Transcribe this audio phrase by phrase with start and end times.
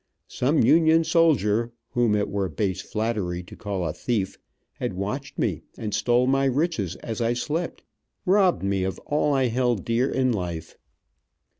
[0.27, 4.39] Some Union soldier, whom it were base flattery to call a thief,
[4.79, 7.83] had watched me, and stole my riches as I slept,
[8.25, 10.75] robbed me of all I held dear in life.